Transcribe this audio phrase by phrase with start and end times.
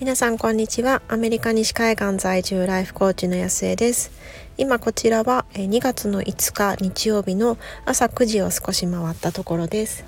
[0.00, 1.02] 皆さんこんにちは。
[1.08, 4.10] アメリカ西海岸在住ライフコーチの安江です。
[4.56, 10.04] 今こちらは2月の5日日曜日の朝9時を少し回ったところです、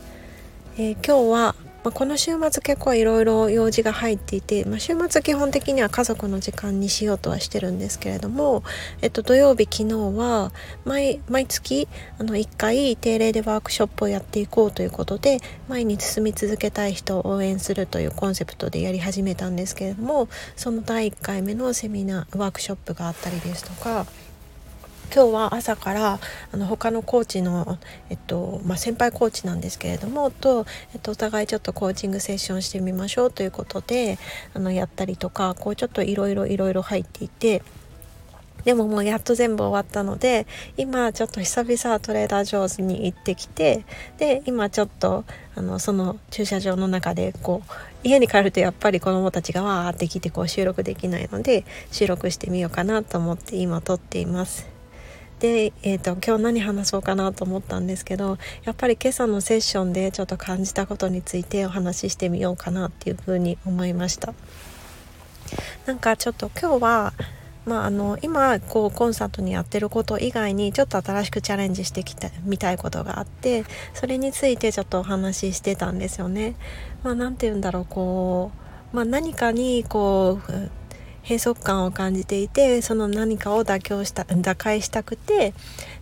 [0.79, 8.63] えー、今日はまあ、この週末結構いろいろ用事が入っていて、まあ、週末基本的には家族の時間にしようとはしてるんですけれども、
[9.01, 10.53] えっと、土曜日昨日は
[10.85, 24.07] 毎毎月あの1回定例でワークショップをやっていこうということで前に進み続けたい人を応援するというコンセプトでやり始めたんですけれどもその第1回目のセミナーワークショップがあったりですとか
[25.15, 26.19] 今日は朝から
[26.53, 34.19] あの他のコーチの、えっとまあ、先輩コーチなんですけれどもと、えっと、お互いちょっとコーチングセッションしてみましょうということで
[34.55, 37.63] あのやったりとかこうちょっといろいろいろいろ入っていて。
[38.65, 43.85] でももうやっと全部終わったので今ちょっと久々トレーダー上手に行ってきて
[44.19, 45.25] で今ちょっと
[45.57, 47.73] あのその駐車場の中でこう
[48.05, 54.72] 家に帰るとやっぱり子どもたちがわーって来てこう収録できないので収録してみようかなと思って今撮っています。
[55.43, 64.35] で、えーと、今日何話そうかなと思ったんですけどやっぱり今朝のセッションでちょっと感じたことについてお話ししてみようかなっていうふうに思いました
[65.85, 67.13] なんかちょっと今日は
[67.65, 76.57] まあ、あの今こうコンサートにやってること以外にちょっと新しくチャレンジしてきたみたいことがあってそれについてちょっとお話ししてたんですよね。
[77.05, 78.51] まあ、なんて言うんだろうこ
[78.93, 80.71] う、まあ、何かにこう
[81.23, 85.55] 閉塞感を感じていてその何かを妥協した打開したくて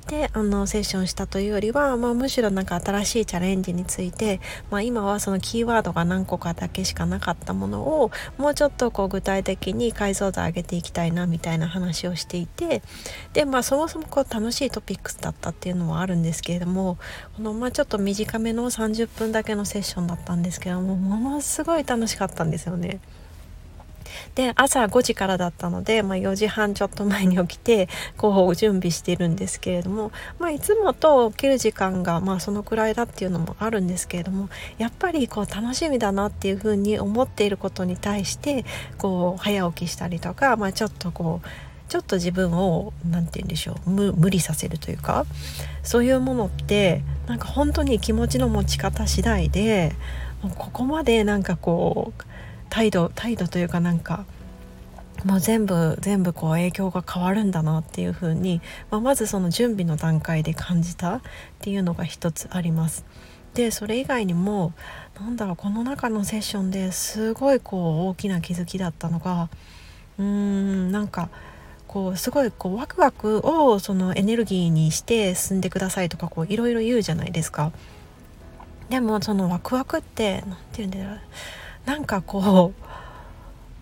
[0.08, 4.40] であのセッションしたというよりは、まあ、むしろなんか新しいチャレンジについて、
[4.70, 12.82] まあ、今はそのキーワードが何個かだけしかなかったものをもうちょっとこう具体的に解像度上げていきたいなみたいな話をしていて
[13.34, 16.98] で、まあ、そもそもこう楽しいトピックスだったっていうのはあるんですけれども
[17.36, 23.00] この、まあ、ちょっと短めの30分だけのセッションだったんですけどもものすごい楽しかったんですよね。
[24.34, 34.48] で朝5時からだったので、まあ、4時半ちょっと前に起きてこう準備してるんですけれども、まあ、いつもと起きる時間が、まあ、そのくらいだっていうのもあるんですけれども
[34.78, 38.64] やっぱりこう楽しみだなっていうふうに思っていることに対して
[38.98, 41.48] こう早起きしたりとか、まあ、ちょっとこう
[41.90, 45.26] ちょっと自分を何て言うんでしょう無理させるというか
[45.82, 49.92] そういうものってなんか本当に気持ちの持ち方次第で
[50.56, 52.22] ここまでなんかこう
[52.70, 54.24] 態度態度というかなんか
[55.24, 61.20] もう全部全部こう影響が変わるんだなっていう風に、まあ、まずその準備の段階で感じたっ
[61.60, 63.04] ていうのが一つあります。
[63.54, 64.72] でそれ以外にも
[65.20, 69.50] なんだろうこの中のセッションですごいこう大きな気づきだったのが
[70.18, 71.28] うーんなんか
[71.88, 77.72] こうすごいこうワクワクをそのエネルギーにして進んでくださいとかこういろいろ言うじゃないですか。
[78.88, 81.20] でもそのワクワクって何て言うんだろう
[81.84, 82.90] なんかこう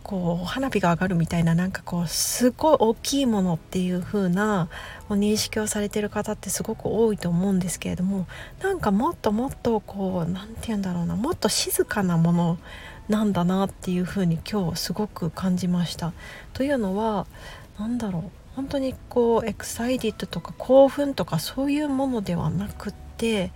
[0.08, 4.70] こう花火が上がるみたいななんかこうすごい大きいものっていう風な
[5.10, 8.26] 認識をされてる方ってすごく多いと思うんですけれども
[8.62, 12.58] なんかもっともっとこう何て言うんだろうなもっと静かなもの
[13.10, 16.14] なんだなっていう風に今日すごく感じました。
[16.54, 17.26] というのは
[17.78, 23.52] 何だろう本当にこうエクサイティッドとか興奮とかそういうものではなくって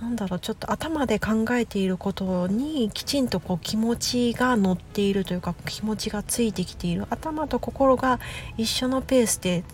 [0.00, 7.06] なんだろうちょっと頭で考えていることにきちんとこう気持ちが乗っているというか気持ちがついてきている。
[7.08, 8.20] 頭と心が
[8.58, 9.64] 一緒のペースで、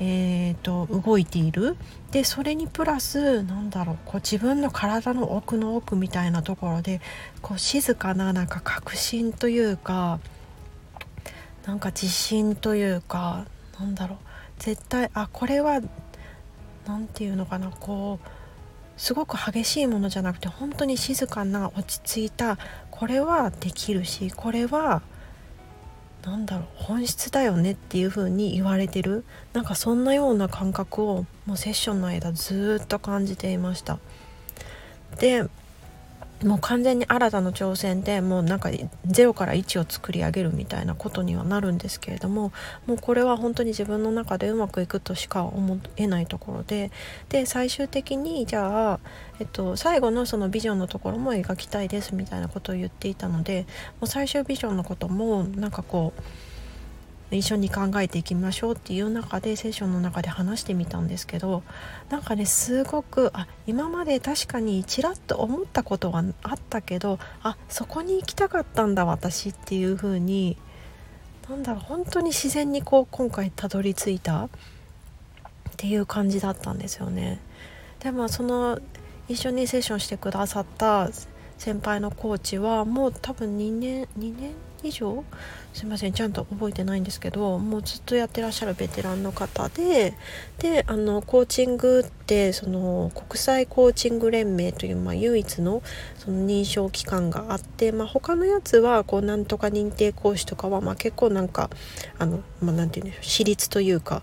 [0.00, 1.76] えーと、動いている。
[2.12, 7.00] でそれにプラスなんだろうこう自分の体の奥の奥みたいなところで
[7.40, 10.18] こう静かななんか確信というか
[11.66, 13.46] なんか自信というか
[13.78, 14.18] なんだろう。
[14.58, 15.80] 絶対あこれは
[16.86, 18.41] 何て言うのかなこう
[18.96, 22.58] すごく激しいものじゃなくて本当に静かな落ち着いた
[22.90, 25.02] これはできるしこれは
[26.24, 33.98] 何だろう本質だよねっていう風に言われてるなんかそんなような感覚をもうセッションの間ずっと感じていました。
[35.18, 35.46] で
[36.44, 38.70] もう完全に新たな挑戦でもうなんか
[39.06, 42.52] 0から1を作り上げるみたいなことにはなるんですけれども
[42.86, 46.90] もうこれは本当に自分の中でうまくいくとしか思えないところで
[47.28, 49.00] で最終的にじゃあ、
[49.40, 53.66] えっと、最後のそのビジョンのところも描きたいですみたいなことを言っていたので
[54.00, 56.22] もう最終ビジョンのこともなんかこう
[57.36, 61.62] 一緒に考えていきましょうっていう中でセッションの中で話してみたんですけど
[62.10, 70.56] なんかねすごくあ今まで確かにちらっと思ったことはあったけどあそこに行きたかったんだ私っていう風に
[71.48, 74.48] なんだろう本当に自然にこう今回たどり着いたっ
[75.76, 77.40] ていう感じだったんですよね。
[78.00, 78.78] でもその
[79.28, 81.08] 一緒にセッションしてくださった
[81.58, 84.52] 先輩のコーチはもう多分2年2年
[84.82, 85.24] 以上
[85.72, 90.14] すいませんちゃんと覚えてないんですけどもうずっとやってらっしゃるベテランの方で
[90.58, 95.82] であのコーチングってその国際コーチング連盟という、まあ、唯一の
[96.18, 101.70] その認証機関があって、まあ、他のやつはこうなんとか認定講師とかは、まあ、結構なんか
[102.18, 104.22] あの、まあ、て言うんでしょう私立というか。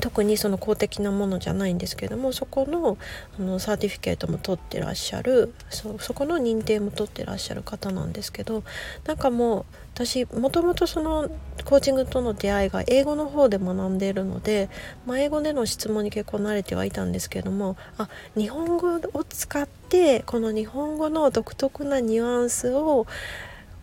[0.00, 2.98] 特にその公的なものじゃないんですけどもそこの
[3.38, 8.62] あのサーティフィケートも取ってらっしゃるそそこの認定も取ってらっしゃる方なんですけど
[9.04, 9.64] なんかもう
[9.94, 11.30] 私もともとその
[11.64, 14.68] コーチングとの出会いが英語の方で学んでいるので、
[15.06, 23.06] まあ、英語での質問に結構慣れてはいたんですけどもあ日本語を使ってこの日本語の独特なニュアンスを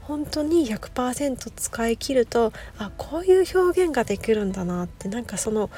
[0.07, 5.69] 本当に100%使い切るとあこういう表現ができるんだなってなんかその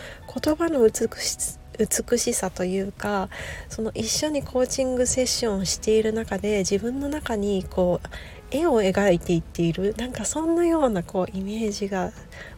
[0.41, 0.91] 言葉の美
[1.21, 3.29] し美しさというか
[3.69, 8.07] その一緒にコーチングセッションをしている中で自分の中にこう
[8.51, 12.11] 絵を描いていっているなんかそんなようなこうイメージが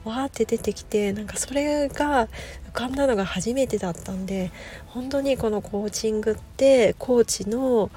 [0.04, 4.52] わーって出てきてなんかそれが浮かんだのが初めてだったんで
[4.88, 7.90] 本当にこのコーチングってコーチの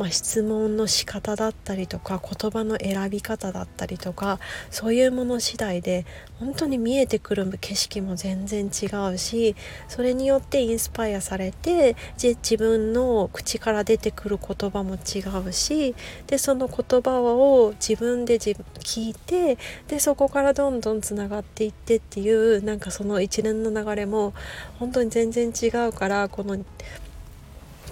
[0.00, 4.38] まあ、質問の仕方だったりとか言葉の選び方だったりとか
[4.70, 6.06] そういうもの次第で
[6.38, 9.54] 本当に見えてくる景色も全然違うし
[9.88, 15.94] それによってインスパイアされて自分の口から出てくる言葉も違うし
[16.28, 24.32] でその言葉を自分で聞いてでそこからどんどんつながっていってっていうなんかその一連の流れも
[24.78, 26.56] 本当に全然違うからこの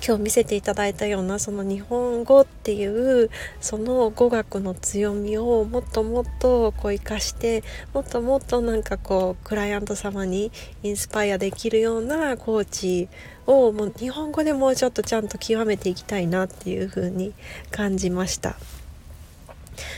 [0.06, 3.30] 今日見せていただいたようなその日本語っていう
[3.60, 7.62] その語学の強みをもっともっとこう生かして
[7.92, 10.50] もっともっとなんかこうクライアント様に
[10.82, 13.08] インスパイアできるようなコーチ
[13.46, 17.34] をもう日本語でもうちょっとちゃんと極めていきたいなっていうふうに
[17.70, 18.56] 感じました。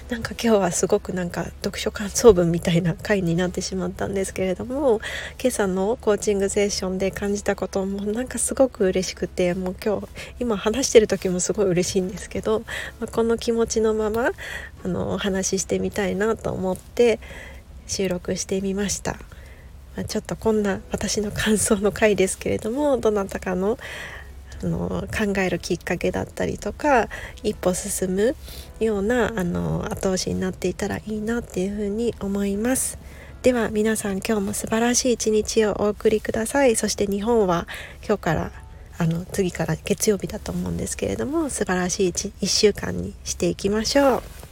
[0.09, 5.01] なんか今日はすごくなんか読書感想文みたいな回になってしまったんですけれども
[5.41, 12.61] 今朝のコーチングセッションで感じたこともなんかすごく嬉しくてもう今日今話してる時もすごい嬉しいんですけど、
[13.01, 14.31] まあ、この気持ちのまま
[14.85, 17.21] あのお話ししてみたいなと思って
[17.87, 19.19] 収録してみました。
[19.97, 23.79] まあ、ちょっとこんな私の感想の回ですけれどもどなたかの
[24.63, 27.09] あの考えるきっかけだったりとか
[27.43, 28.37] 一歩進む
[28.79, 32.99] ようなあの後押しになっていたらいいなっていうふうに思います。
[33.43, 37.67] では皆さん今日も素晴らしい一日をお送りくださいそして日本は
[38.07, 38.53] 今日から
[38.99, 44.50] あの次から月曜日だと思うんですけれども素晴らしい 1, 1週間にしていきましょう。